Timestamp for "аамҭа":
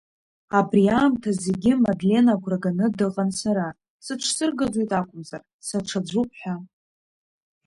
0.97-1.31